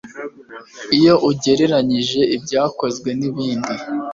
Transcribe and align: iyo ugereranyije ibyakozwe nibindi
iyo 0.97 1.13
ugereranyije 1.29 2.21
ibyakozwe 2.35 3.09
nibindi 3.19 3.73